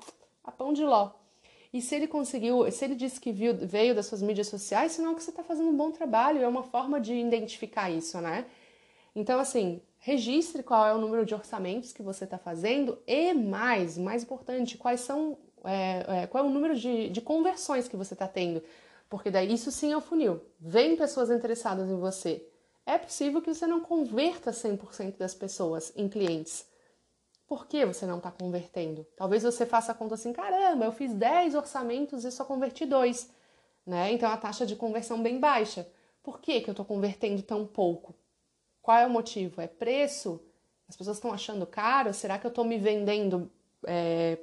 a 0.43 0.53
pão 0.53 0.73
de 0.73 0.85
ló. 0.85 1.11
E 1.73 1.83
se 1.83 1.95
ele 1.97 2.07
conseguiu, 2.07 2.71
se 2.71 2.85
ele 2.85 2.95
disse 2.95 3.21
que 3.21 3.33
viu, 3.33 3.55
veio 3.55 3.95
das 3.95 4.07
suas 4.07 4.23
mídias 4.23 4.47
sociais, 4.47 4.93
sinal 4.93 5.15
que 5.15 5.23
você 5.23 5.31
está 5.31 5.43
fazendo 5.43 5.71
um 5.71 5.77
bom 5.77 5.91
trabalho, 5.91 6.41
é 6.41 6.47
uma 6.47 6.63
forma 6.63 7.01
de 7.01 7.15
identificar 7.15 7.91
isso, 7.91 8.21
né? 8.21 8.47
Então, 9.17 9.41
assim, 9.41 9.81
registre 9.99 10.63
qual 10.63 10.87
é 10.87 10.95
o 10.95 10.99
número 10.99 11.25
de 11.25 11.35
orçamentos 11.35 11.93
que 11.93 12.03
você 12.03 12.25
está 12.25 12.39
fazendo 12.39 12.99
e 13.07 13.33
mais, 13.33 13.99
mais 13.99 14.23
importante, 14.23 14.79
quais 14.79 15.01
são, 15.01 15.37
é, 15.65 16.23
é, 16.23 16.27
qual 16.27 16.45
é 16.45 16.47
o 16.47 16.51
número 16.51 16.75
de, 16.75 17.09
de 17.09 17.21
conversões 17.21 17.89
que 17.89 17.97
você 17.97 18.15
está 18.15 18.29
tendo. 18.29 18.63
Porque 19.09 19.31
daí 19.31 19.53
isso 19.53 19.71
sim 19.71 19.93
é 19.93 19.97
o 19.97 20.01
funil. 20.01 20.41
Vem 20.59 20.97
pessoas 20.97 21.31
interessadas 21.31 21.89
em 21.89 21.97
você. 21.97 22.47
É 22.87 22.99
possível 22.99 23.41
que 23.41 23.53
você 23.53 23.67
não 23.67 23.81
converta 23.81 24.51
100% 24.51 25.17
das 25.17 25.35
pessoas 25.35 25.93
em 25.97 26.09
clientes. 26.09 26.67
Por 27.47 27.67
que 27.67 27.85
você 27.85 28.07
não 28.07 28.19
está 28.19 28.31
convertendo? 28.31 29.07
Talvez 29.17 29.43
você 29.43 29.65
faça 29.67 29.93
a 29.93 29.95
conta 29.95 30.15
assim: 30.15 30.33
caramba, 30.33 30.85
eu 30.85 30.93
fiz 30.93 31.13
10 31.13 31.55
orçamentos 31.55 32.25
e 32.25 32.31
só 32.31 32.45
converti 32.45 32.87
dois. 32.87 33.31
Né? 33.87 34.13
Então 34.13 34.31
a 34.31 34.37
taxa 34.37 34.65
de 34.65 34.77
conversão 34.77 35.23
bem 35.23 35.39
baixa. 35.39 35.87
Por 36.23 36.41
que, 36.41 36.61
que 36.61 36.71
eu 36.71 36.73
estou 36.73 36.87
convertendo 36.87 37.43
tão 37.43 37.67
pouco? 37.67 38.15
Qual 38.81 38.97
é 38.97 39.07
o 39.07 39.11
motivo? 39.11 39.61
É 39.61 39.67
preço? 39.67 40.41
As 40.89 40.97
pessoas 40.97 41.19
estão 41.19 41.33
achando 41.33 41.67
caro? 41.67 42.13
Será 42.15 42.39
que 42.39 42.47
eu 42.47 42.49
estou 42.49 42.65
me 42.65 42.79
vendendo 42.79 43.51
é, 43.87 44.39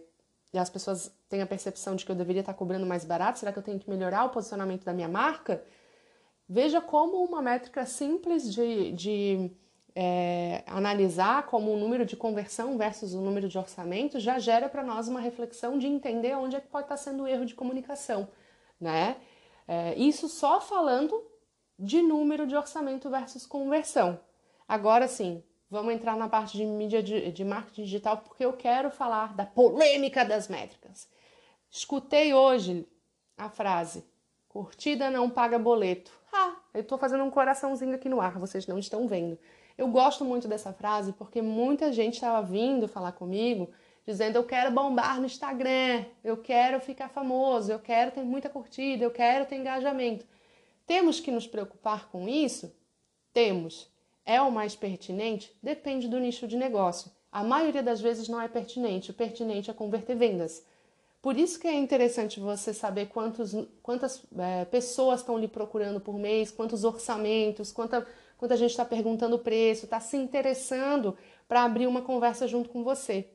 e 0.53 0.57
as 0.57 0.69
pessoas 0.69 1.13
têm 1.29 1.41
a 1.41 1.47
percepção 1.47 1.95
de 1.95 2.05
que 2.05 2.11
eu 2.11 2.15
deveria 2.15 2.41
estar 2.41 2.53
cobrando 2.53 2.85
mais 2.85 3.05
barato? 3.05 3.39
Será 3.39 3.53
que 3.53 3.59
eu 3.59 3.63
tenho 3.63 3.79
que 3.79 3.89
melhorar 3.89 4.25
o 4.25 4.29
posicionamento 4.29 4.83
da 4.83 4.93
minha 4.93 5.07
marca? 5.07 5.63
Veja 6.47 6.81
como 6.81 7.23
uma 7.23 7.41
métrica 7.41 7.85
simples 7.85 8.53
de, 8.53 8.91
de 8.91 9.51
é, 9.95 10.63
analisar, 10.67 11.45
como 11.45 11.71
o 11.71 11.77
número 11.77 12.05
de 12.05 12.17
conversão 12.17 12.77
versus 12.77 13.13
o 13.13 13.21
número 13.21 13.47
de 13.47 13.57
orçamento, 13.57 14.19
já 14.19 14.39
gera 14.39 14.67
para 14.67 14.83
nós 14.83 15.07
uma 15.07 15.19
reflexão 15.19 15.77
de 15.77 15.87
entender 15.87 16.35
onde 16.35 16.55
é 16.55 16.59
que 16.59 16.67
pode 16.67 16.85
estar 16.85 16.97
sendo 16.97 17.23
o 17.23 17.27
erro 17.27 17.45
de 17.45 17.55
comunicação. 17.55 18.27
Né? 18.79 19.17
É, 19.67 19.95
isso 19.95 20.27
só 20.27 20.59
falando 20.59 21.23
de 21.79 22.01
número 22.01 22.45
de 22.45 22.55
orçamento 22.55 23.09
versus 23.09 23.45
conversão. 23.45 24.19
Agora 24.67 25.07
sim, 25.07 25.43
vamos 25.71 25.93
entrar 25.93 26.17
na 26.17 26.27
parte 26.27 26.57
de 26.57 26.65
mídia 26.65 27.01
de, 27.01 27.31
de 27.31 27.45
marketing 27.45 27.83
digital 27.83 28.17
porque 28.17 28.43
eu 28.43 28.53
quero 28.53 28.91
falar 28.91 29.33
da 29.33 29.45
polêmica 29.45 30.25
das 30.25 30.49
métricas. 30.49 31.09
Escutei 31.69 32.33
hoje 32.33 32.85
a 33.37 33.49
frase: 33.49 34.03
curtida 34.49 35.09
não 35.09 35.29
paga 35.29 35.57
boleto. 35.57 36.11
Ah, 36.33 36.57
eu 36.73 36.81
estou 36.81 36.97
fazendo 36.97 37.23
um 37.23 37.31
coraçãozinho 37.31 37.95
aqui 37.95 38.09
no 38.09 38.19
ar, 38.19 38.37
vocês 38.37 38.67
não 38.67 38.77
estão 38.77 39.07
vendo. 39.07 39.39
Eu 39.77 39.87
gosto 39.87 40.25
muito 40.25 40.47
dessa 40.47 40.73
frase 40.73 41.13
porque 41.13 41.41
muita 41.41 41.91
gente 41.93 42.15
estava 42.15 42.45
vindo 42.45 42.87
falar 42.87 43.13
comigo 43.13 43.69
dizendo 44.05 44.35
eu 44.35 44.43
quero 44.43 44.71
bombar 44.71 45.19
no 45.19 45.25
Instagram, 45.25 46.05
eu 46.23 46.35
quero 46.37 46.79
ficar 46.81 47.09
famoso, 47.09 47.71
eu 47.71 47.79
quero 47.79 48.11
ter 48.11 48.23
muita 48.23 48.49
curtida, 48.49 49.03
eu 49.03 49.11
quero 49.11 49.45
ter 49.45 49.55
engajamento. 49.55 50.25
Temos 50.85 51.19
que 51.19 51.31
nos 51.31 51.47
preocupar 51.47 52.09
com 52.09 52.27
isso? 52.27 52.75
Temos. 53.31 53.89
É 54.31 54.41
o 54.41 54.49
mais 54.49 54.77
pertinente? 54.77 55.53
Depende 55.61 56.07
do 56.07 56.17
nicho 56.17 56.47
de 56.47 56.55
negócio. 56.55 57.11
A 57.29 57.43
maioria 57.43 57.83
das 57.83 57.99
vezes 57.99 58.29
não 58.29 58.39
é 58.39 58.47
pertinente. 58.47 59.11
O 59.11 59.13
pertinente 59.13 59.69
é 59.69 59.73
converter 59.73 60.15
vendas. 60.15 60.65
Por 61.21 61.37
isso 61.37 61.59
que 61.59 61.67
é 61.67 61.73
interessante 61.73 62.39
você 62.39 62.73
saber 62.73 63.07
quantos, 63.07 63.53
quantas 63.83 64.23
é, 64.37 64.63
pessoas 64.63 65.19
estão 65.19 65.37
lhe 65.37 65.49
procurando 65.49 65.99
por 65.99 66.17
mês, 66.17 66.49
quantos 66.49 66.85
orçamentos, 66.85 67.73
quanta, 67.73 68.07
quanta 68.37 68.55
gente 68.55 68.69
está 68.69 68.85
perguntando 68.85 69.35
o 69.35 69.39
preço, 69.39 69.83
está 69.83 69.99
se 69.99 70.15
interessando 70.15 71.17
para 71.45 71.63
abrir 71.63 71.85
uma 71.85 72.01
conversa 72.01 72.47
junto 72.47 72.69
com 72.69 72.85
você. 72.85 73.27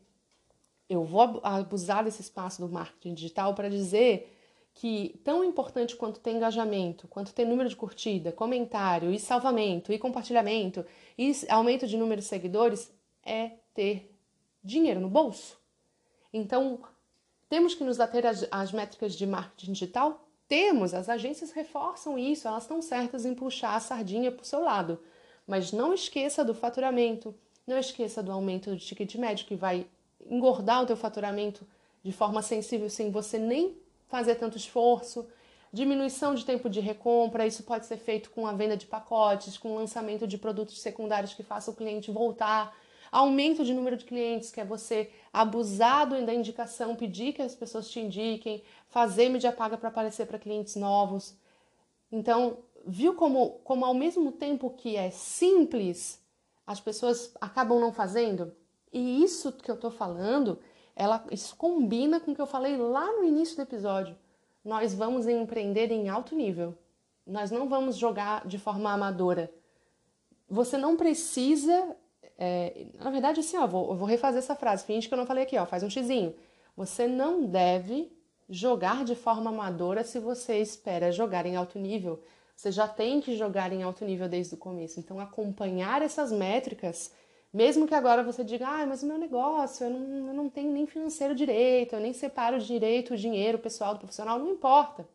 Eu 0.88 1.04
vou 1.04 1.42
abusar 1.42 2.04
desse 2.04 2.22
espaço 2.22 2.62
do 2.62 2.72
marketing 2.72 3.12
digital 3.12 3.52
para 3.52 3.68
dizer 3.68 4.34
que 4.76 5.18
tão 5.24 5.42
importante 5.42 5.96
quanto 5.96 6.20
ter 6.20 6.32
engajamento, 6.32 7.08
quanto 7.08 7.32
ter 7.32 7.46
número 7.46 7.66
de 7.66 7.74
curtida, 7.74 8.30
comentário 8.30 9.10
e 9.10 9.18
salvamento 9.18 9.90
e 9.90 9.98
compartilhamento 9.98 10.84
e 11.16 11.32
aumento 11.48 11.86
de 11.86 11.96
número 11.96 12.20
de 12.20 12.26
seguidores 12.26 12.92
é 13.24 13.52
ter 13.72 14.14
dinheiro 14.62 15.00
no 15.00 15.08
bolso. 15.08 15.58
Então, 16.30 16.78
temos 17.48 17.74
que 17.74 17.82
nos 17.82 17.98
ater 18.00 18.24
às, 18.50 18.70
métricas 18.70 19.14
de 19.14 19.26
marketing 19.26 19.72
digital? 19.72 20.28
Temos, 20.46 20.92
as 20.92 21.08
agências 21.08 21.52
reforçam 21.52 22.18
isso, 22.18 22.46
elas 22.46 22.64
estão 22.64 22.82
certas 22.82 23.24
em 23.24 23.34
puxar 23.34 23.76
a 23.76 23.80
sardinha 23.80 24.30
para 24.30 24.42
o 24.42 24.46
seu 24.46 24.60
lado. 24.60 25.00
Mas 25.46 25.72
não 25.72 25.94
esqueça 25.94 26.44
do 26.44 26.52
faturamento, 26.52 27.34
não 27.66 27.78
esqueça 27.78 28.22
do 28.22 28.30
aumento 28.30 28.70
do 28.70 28.76
ticket 28.76 29.14
médio 29.14 29.46
que 29.46 29.56
vai 29.56 29.86
engordar 30.28 30.82
o 30.82 30.86
teu 30.86 30.98
faturamento 30.98 31.66
de 32.02 32.12
forma 32.12 32.42
sensível 32.42 32.90
sem 32.90 33.10
você 33.10 33.38
nem 33.38 33.85
fazer 34.08 34.36
tanto 34.36 34.56
esforço. 34.56 35.26
Diminuição 35.72 36.34
de 36.34 36.44
tempo 36.44 36.70
de 36.70 36.80
recompra, 36.80 37.46
isso 37.46 37.62
pode 37.62 37.86
ser 37.86 37.98
feito 37.98 38.30
com 38.30 38.46
a 38.46 38.52
venda 38.52 38.76
de 38.76 38.86
pacotes, 38.86 39.58
com 39.58 39.72
o 39.72 39.76
lançamento 39.76 40.26
de 40.26 40.38
produtos 40.38 40.80
secundários 40.80 41.34
que 41.34 41.42
faça 41.42 41.70
o 41.70 41.74
cliente 41.74 42.10
voltar. 42.10 42.74
Aumento 43.10 43.64
de 43.64 43.74
número 43.74 43.96
de 43.96 44.04
clientes, 44.04 44.50
que 44.50 44.60
é 44.60 44.64
você 44.64 45.10
abusar 45.32 46.06
da 46.24 46.34
indicação, 46.34 46.96
pedir 46.96 47.32
que 47.32 47.42
as 47.42 47.54
pessoas 47.54 47.88
te 47.88 48.00
indiquem, 48.00 48.62
fazer 48.88 49.28
mídia 49.28 49.52
paga 49.52 49.76
para 49.76 49.88
aparecer 49.88 50.26
para 50.26 50.38
clientes 50.38 50.76
novos. 50.76 51.36
Então, 52.10 52.58
viu 52.86 53.14
como, 53.14 53.60
como 53.64 53.84
ao 53.84 53.94
mesmo 53.94 54.32
tempo 54.32 54.70
que 54.70 54.96
é 54.96 55.10
simples, 55.10 56.20
as 56.66 56.80
pessoas 56.80 57.32
acabam 57.40 57.80
não 57.80 57.92
fazendo? 57.92 58.52
E 58.92 59.22
isso 59.22 59.52
que 59.52 59.70
eu 59.70 59.74
estou 59.74 59.90
falando 59.90 60.58
ela, 60.96 61.22
isso 61.30 61.54
combina 61.56 62.18
com 62.18 62.32
o 62.32 62.34
que 62.34 62.40
eu 62.40 62.46
falei 62.46 62.76
lá 62.78 63.06
no 63.12 63.22
início 63.22 63.54
do 63.54 63.62
episódio. 63.62 64.16
Nós 64.64 64.94
vamos 64.94 65.26
empreender 65.26 65.92
em 65.92 66.08
alto 66.08 66.34
nível. 66.34 66.74
Nós 67.26 67.50
não 67.50 67.68
vamos 67.68 67.96
jogar 67.96 68.46
de 68.46 68.58
forma 68.58 68.90
amadora. 68.90 69.52
Você 70.48 70.78
não 70.78 70.96
precisa. 70.96 71.94
É, 72.38 72.86
na 72.98 73.10
verdade, 73.10 73.40
assim, 73.40 73.58
ó, 73.58 73.66
vou, 73.66 73.94
vou 73.94 74.08
refazer 74.08 74.38
essa 74.38 74.56
frase. 74.56 74.86
Finge 74.86 75.06
que 75.06 75.12
eu 75.12 75.18
não 75.18 75.26
falei 75.26 75.44
aqui, 75.44 75.58
ó, 75.58 75.66
faz 75.66 75.82
um 75.82 75.90
xizinho. 75.90 76.34
Você 76.74 77.06
não 77.06 77.44
deve 77.44 78.10
jogar 78.48 79.04
de 79.04 79.14
forma 79.14 79.50
amadora 79.50 80.02
se 80.02 80.18
você 80.18 80.58
espera 80.58 81.12
jogar 81.12 81.44
em 81.44 81.56
alto 81.56 81.78
nível. 81.78 82.22
Você 82.56 82.72
já 82.72 82.88
tem 82.88 83.20
que 83.20 83.36
jogar 83.36 83.70
em 83.70 83.82
alto 83.82 84.04
nível 84.04 84.28
desde 84.28 84.54
o 84.54 84.58
começo. 84.58 84.98
Então, 84.98 85.20
acompanhar 85.20 86.00
essas 86.00 86.32
métricas 86.32 87.12
mesmo 87.52 87.86
que 87.86 87.94
agora 87.94 88.22
você 88.22 88.44
diga, 88.44 88.66
ah, 88.66 88.86
mas 88.86 89.02
o 89.02 89.06
meu 89.06 89.18
negócio, 89.18 89.86
eu 89.86 89.90
não, 89.90 90.28
eu 90.28 90.34
não 90.34 90.48
tenho 90.48 90.72
nem 90.72 90.86
financeiro 90.86 91.34
direito, 91.34 91.94
eu 91.94 92.00
nem 92.00 92.12
separo 92.12 92.58
direito 92.58 93.14
o 93.14 93.16
dinheiro 93.16 93.58
pessoal 93.58 93.94
do 93.94 94.00
profissional, 94.00 94.38
não 94.38 94.50
importa. 94.50 95.08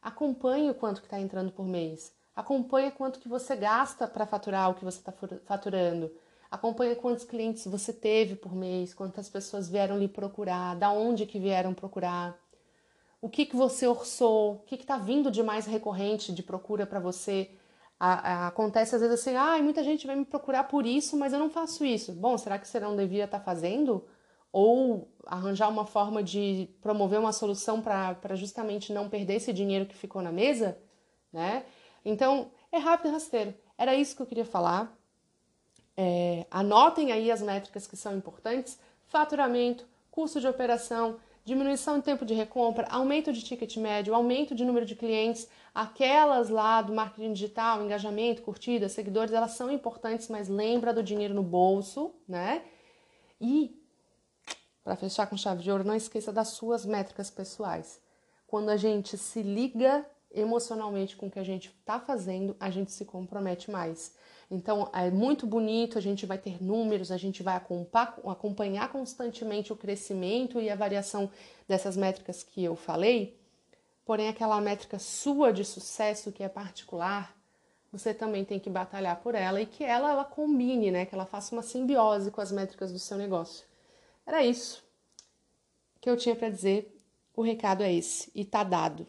Acompanhe 0.00 0.70
o 0.70 0.74
quanto 0.74 1.00
que 1.00 1.06
está 1.06 1.18
entrando 1.20 1.52
por 1.52 1.66
mês. 1.66 2.12
Acompanhe 2.34 2.90
quanto 2.90 3.18
que 3.18 3.28
você 3.28 3.56
gasta 3.56 4.06
para 4.06 4.26
faturar 4.26 4.70
o 4.70 4.74
que 4.74 4.84
você 4.84 4.98
está 4.98 5.12
faturando. 5.44 6.10
Acompanhe 6.50 6.94
quantos 6.94 7.24
clientes 7.24 7.66
você 7.66 7.92
teve 7.92 8.36
por 8.36 8.54
mês, 8.54 8.94
quantas 8.94 9.28
pessoas 9.28 9.68
vieram 9.68 9.98
lhe 9.98 10.08
procurar, 10.08 10.76
da 10.76 10.90
onde 10.90 11.26
que 11.26 11.38
vieram 11.38 11.74
procurar, 11.74 12.38
o 13.20 13.28
que, 13.28 13.44
que 13.44 13.56
você 13.56 13.86
orçou, 13.86 14.54
o 14.54 14.58
que 14.60 14.76
está 14.76 14.96
vindo 14.96 15.30
de 15.30 15.42
mais 15.42 15.66
recorrente 15.66 16.32
de 16.32 16.42
procura 16.42 16.86
para 16.86 17.00
você 17.00 17.50
a, 17.98 18.44
a, 18.44 18.46
acontece 18.48 18.94
às 18.94 19.00
vezes 19.00 19.20
assim, 19.20 19.34
ah, 19.34 19.60
muita 19.62 19.82
gente 19.82 20.06
vai 20.06 20.14
me 20.14 20.24
procurar 20.24 20.64
por 20.64 20.86
isso, 20.86 21.16
mas 21.16 21.32
eu 21.32 21.38
não 21.38 21.50
faço 21.50 21.84
isso. 21.84 22.12
Bom, 22.12 22.38
será 22.38 22.58
que 22.58 22.68
você 22.68 22.78
não 22.78 22.96
devia 22.96 23.24
estar 23.24 23.38
tá 23.38 23.44
fazendo? 23.44 24.06
Ou 24.52 25.10
arranjar 25.26 25.68
uma 25.68 25.84
forma 25.84 26.22
de 26.22 26.68
promover 26.80 27.18
uma 27.18 27.32
solução 27.32 27.82
para 27.82 28.34
justamente 28.34 28.92
não 28.92 29.08
perder 29.08 29.34
esse 29.34 29.52
dinheiro 29.52 29.86
que 29.86 29.96
ficou 29.96 30.22
na 30.22 30.32
mesa? 30.32 30.78
Né? 31.32 31.64
Então, 32.04 32.50
é 32.70 32.78
rápido 32.78 33.08
e 33.08 33.12
rasteiro. 33.12 33.54
Era 33.76 33.94
isso 33.94 34.16
que 34.16 34.22
eu 34.22 34.26
queria 34.26 34.44
falar. 34.44 34.96
É, 35.96 36.46
anotem 36.50 37.10
aí 37.10 37.30
as 37.30 37.42
métricas 37.42 37.86
que 37.86 37.96
são 37.96 38.16
importantes: 38.16 38.78
faturamento, 39.08 39.84
custo 40.10 40.40
de 40.40 40.46
operação, 40.46 41.18
diminuição 41.48 41.98
de 41.98 42.04
tempo 42.04 42.24
de 42.24 42.34
recompra, 42.34 42.86
aumento 42.90 43.32
de 43.32 43.42
ticket 43.42 43.76
médio, 43.78 44.14
aumento 44.14 44.54
de 44.54 44.64
número 44.64 44.84
de 44.84 44.94
clientes, 44.94 45.48
aquelas 45.74 46.50
lá 46.50 46.82
do 46.82 46.94
marketing 46.94 47.32
digital, 47.32 47.82
engajamento, 47.82 48.42
curtidas, 48.42 48.92
seguidores, 48.92 49.32
elas 49.32 49.52
são 49.52 49.70
importantes, 49.70 50.28
mas 50.28 50.48
lembra 50.48 50.92
do 50.92 51.02
dinheiro 51.02 51.32
no 51.32 51.42
bolso, 51.42 52.14
né? 52.28 52.62
E 53.40 53.82
para 54.84 54.94
fechar 54.94 55.26
com 55.26 55.36
chave 55.36 55.62
de 55.62 55.70
ouro, 55.70 55.84
não 55.84 55.94
esqueça 55.94 56.32
das 56.32 56.48
suas 56.48 56.84
métricas 56.84 57.30
pessoais. 57.30 58.00
Quando 58.46 58.68
a 58.68 58.76
gente 58.76 59.16
se 59.16 59.42
liga 59.42 60.06
emocionalmente 60.30 61.16
com 61.16 61.26
o 61.26 61.30
que 61.30 61.38
a 61.38 61.44
gente 61.44 61.68
está 61.68 61.98
fazendo, 61.98 62.56
a 62.60 62.70
gente 62.70 62.92
se 62.92 63.04
compromete 63.04 63.70
mais. 63.70 64.14
Então 64.50 64.90
é 64.94 65.10
muito 65.10 65.46
bonito, 65.46 65.98
a 65.98 66.00
gente 66.00 66.24
vai 66.24 66.38
ter 66.38 66.62
números, 66.62 67.10
a 67.10 67.16
gente 67.16 67.42
vai 67.42 67.56
acompanhar 67.56 68.90
constantemente 68.90 69.72
o 69.72 69.76
crescimento 69.76 70.60
e 70.60 70.70
a 70.70 70.76
variação 70.76 71.30
dessas 71.66 71.96
métricas 71.96 72.42
que 72.42 72.64
eu 72.64 72.74
falei, 72.74 73.38
porém 74.04 74.28
aquela 74.28 74.60
métrica 74.60 74.98
sua 74.98 75.52
de 75.52 75.64
sucesso 75.64 76.32
que 76.32 76.42
é 76.42 76.48
particular, 76.48 77.36
você 77.92 78.12
também 78.12 78.44
tem 78.44 78.58
que 78.58 78.68
batalhar 78.68 79.20
por 79.20 79.34
ela 79.34 79.60
e 79.60 79.66
que 79.66 79.82
ela, 79.82 80.10
ela 80.10 80.24
combine, 80.24 80.90
né? 80.90 81.06
Que 81.06 81.14
ela 81.14 81.24
faça 81.24 81.54
uma 81.54 81.62
simbiose 81.62 82.30
com 82.30 82.40
as 82.40 82.52
métricas 82.52 82.92
do 82.92 82.98
seu 82.98 83.16
negócio. 83.16 83.66
Era 84.26 84.44
isso 84.44 84.84
que 86.00 86.08
eu 86.08 86.16
tinha 86.16 86.36
para 86.36 86.50
dizer. 86.50 86.94
O 87.34 87.42
recado 87.42 87.82
é 87.82 87.92
esse 87.92 88.30
e 88.34 88.44
tá 88.44 88.62
dado. 88.62 89.06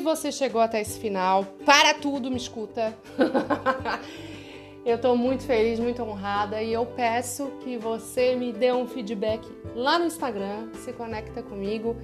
Você 0.00 0.32
chegou 0.32 0.60
até 0.60 0.80
esse 0.80 0.98
final, 0.98 1.44
para 1.64 1.94
tudo, 1.94 2.30
me 2.30 2.36
escuta. 2.36 2.96
eu 4.84 4.96
estou 4.96 5.16
muito 5.16 5.44
feliz, 5.44 5.78
muito 5.78 6.02
honrada 6.02 6.62
e 6.62 6.72
eu 6.72 6.86
peço 6.86 7.52
que 7.62 7.76
você 7.76 8.34
me 8.34 8.52
dê 8.52 8.72
um 8.72 8.86
feedback 8.86 9.46
lá 9.74 9.98
no 9.98 10.06
Instagram, 10.06 10.68
se 10.74 10.92
conecta 10.92 11.42
comigo, 11.42 11.96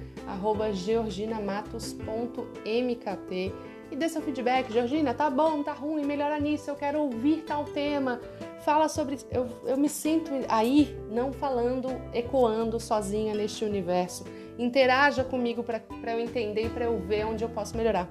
georginamatos.mkt 0.73 3.53
e 3.91 3.95
dê 3.95 4.09
seu 4.09 4.21
feedback. 4.21 4.71
Georgina, 4.71 5.13
tá 5.13 5.29
bom, 5.29 5.63
tá 5.63 5.73
ruim, 5.73 6.05
melhora 6.05 6.39
nisso, 6.39 6.69
eu 6.69 6.75
quero 6.75 6.99
ouvir 6.99 7.43
tal 7.45 7.65
tema. 7.65 8.19
Fala 8.63 8.89
sobre. 8.89 9.17
Eu, 9.31 9.47
eu 9.65 9.77
me 9.77 9.87
sinto 9.87 10.31
aí, 10.49 10.97
não 11.09 11.31
falando, 11.31 11.89
ecoando 12.13 12.79
sozinha 12.79 13.33
neste 13.33 13.63
universo. 13.63 14.25
Interaja 14.57 15.23
comigo 15.23 15.63
para 15.63 15.81
eu 16.13 16.19
entender 16.19 16.65
e 16.65 16.69
para 16.69 16.85
eu 16.85 16.99
ver 16.99 17.25
onde 17.25 17.43
eu 17.43 17.49
posso 17.49 17.77
melhorar. 17.77 18.07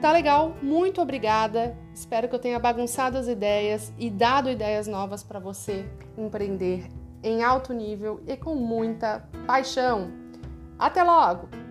Tá 0.00 0.12
legal? 0.12 0.56
Muito 0.62 1.00
obrigada. 1.00 1.76
Espero 1.94 2.28
que 2.28 2.34
eu 2.34 2.38
tenha 2.38 2.58
bagunçado 2.58 3.16
as 3.16 3.28
ideias 3.28 3.92
e 3.98 4.10
dado 4.10 4.50
ideias 4.50 4.86
novas 4.86 5.22
para 5.22 5.38
você 5.38 5.86
empreender 6.16 6.86
em 7.22 7.42
alto 7.42 7.72
nível 7.72 8.20
e 8.26 8.36
com 8.36 8.54
muita 8.54 9.28
paixão. 9.46 10.10
Até 10.78 11.02
logo! 11.02 11.65